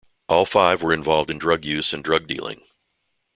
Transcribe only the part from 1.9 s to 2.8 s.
and drug dealing.